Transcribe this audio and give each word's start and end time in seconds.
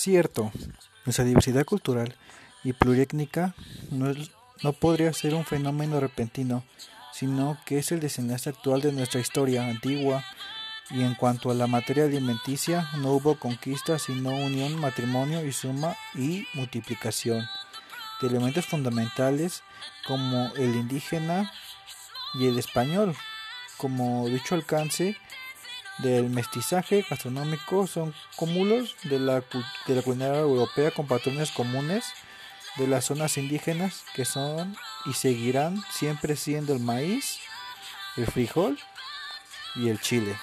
Cierto, 0.00 0.52
nuestra 1.06 1.24
diversidad 1.24 1.64
cultural 1.64 2.14
y 2.62 2.72
pluriétnica 2.72 3.56
no, 3.90 4.14
no 4.62 4.72
podría 4.72 5.12
ser 5.12 5.34
un 5.34 5.44
fenómeno 5.44 5.98
repentino, 5.98 6.62
sino 7.12 7.58
que 7.66 7.78
es 7.78 7.90
el 7.90 7.98
desenlace 7.98 8.48
actual 8.48 8.80
de 8.80 8.92
nuestra 8.92 9.18
historia 9.18 9.64
antigua 9.66 10.24
y 10.92 11.02
en 11.02 11.16
cuanto 11.16 11.50
a 11.50 11.54
la 11.54 11.66
materia 11.66 12.04
alimenticia 12.04 12.88
no 12.98 13.10
hubo 13.10 13.40
conquista 13.40 13.98
sino 13.98 14.30
unión, 14.30 14.80
matrimonio 14.80 15.44
y 15.44 15.50
suma 15.50 15.96
y 16.14 16.46
multiplicación 16.54 17.44
de 18.20 18.28
elementos 18.28 18.66
fundamentales 18.66 19.64
como 20.06 20.52
el 20.54 20.76
indígena 20.76 21.50
y 22.34 22.46
el 22.46 22.56
español. 22.56 23.16
Como 23.78 24.28
dicho 24.28 24.54
alcance 24.54 25.16
del 25.98 26.30
mestizaje 26.30 27.04
gastronómico 27.08 27.86
son 27.86 28.14
cúmulos 28.36 28.96
de 29.04 29.18
la, 29.18 29.42
de 29.86 29.94
la 29.94 30.02
culinaria 30.02 30.40
europea 30.40 30.90
con 30.90 31.06
patrones 31.06 31.50
comunes 31.50 32.04
de 32.76 32.86
las 32.86 33.06
zonas 33.06 33.36
indígenas 33.36 34.04
que 34.14 34.24
son 34.24 34.76
y 35.06 35.12
seguirán 35.12 35.82
siempre 35.90 36.36
siendo 36.36 36.72
el 36.72 36.80
maíz, 36.80 37.40
el 38.16 38.26
frijol 38.26 38.78
y 39.74 39.88
el 39.88 40.00
chile. 40.00 40.36